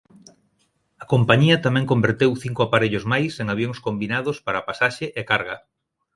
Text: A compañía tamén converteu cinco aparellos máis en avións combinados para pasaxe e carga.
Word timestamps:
A 1.03 1.05
compañía 1.13 1.61
tamén 1.65 1.89
converteu 1.91 2.31
cinco 2.43 2.61
aparellos 2.63 3.07
máis 3.11 3.31
en 3.41 3.47
avións 3.53 3.77
combinados 3.87 4.37
para 4.45 4.65
pasaxe 4.69 5.05
e 5.19 5.21
carga. 5.31 5.57